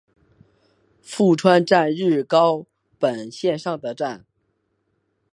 [1.03, 2.65] 富川站日高
[2.97, 4.25] 本线上的站。